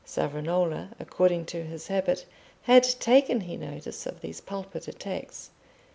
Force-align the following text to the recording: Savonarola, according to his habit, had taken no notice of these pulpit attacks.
Savonarola, 0.03 0.89
according 0.99 1.45
to 1.45 1.61
his 1.63 1.85
habit, 1.85 2.25
had 2.63 2.81
taken 2.81 3.37
no 3.47 3.55
notice 3.55 4.07
of 4.07 4.21
these 4.21 4.41
pulpit 4.41 4.87
attacks. 4.87 5.51